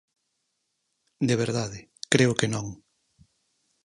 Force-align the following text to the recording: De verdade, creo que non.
De 1.29 1.35
verdade, 1.43 1.79
creo 2.13 2.37
que 2.39 2.51
non. 2.53 2.67